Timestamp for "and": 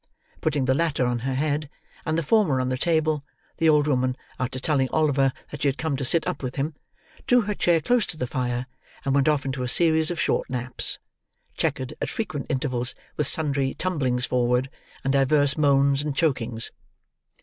2.07-2.17, 9.05-9.13, 15.03-15.13, 16.01-16.15